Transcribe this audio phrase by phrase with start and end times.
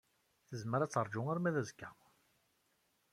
[0.47, 1.89] Tezmer ad teṛju arma d azekka.